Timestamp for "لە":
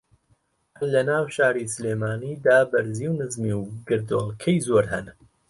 0.93-1.01